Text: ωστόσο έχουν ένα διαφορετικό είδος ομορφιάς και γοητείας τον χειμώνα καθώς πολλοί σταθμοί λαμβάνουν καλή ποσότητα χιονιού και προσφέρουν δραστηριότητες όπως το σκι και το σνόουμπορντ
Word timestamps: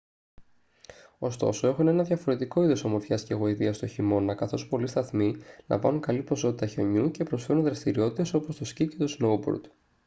ωστόσο 1.19 1.67
έχουν 1.67 1.87
ένα 1.87 2.03
διαφορετικό 2.03 2.63
είδος 2.63 2.83
ομορφιάς 2.83 3.23
και 3.23 3.33
γοητείας 3.33 3.77
τον 3.77 3.89
χειμώνα 3.89 4.35
καθώς 4.35 4.67
πολλοί 4.67 4.87
σταθμοί 4.87 5.35
λαμβάνουν 5.67 6.01
καλή 6.01 6.21
ποσότητα 6.23 6.65
χιονιού 6.67 7.11
και 7.11 7.23
προσφέρουν 7.23 7.63
δραστηριότητες 7.63 8.33
όπως 8.33 8.57
το 8.57 8.65
σκι 8.65 8.87
και 8.87 8.97
το 8.97 9.07
σνόουμπορντ 9.07 9.65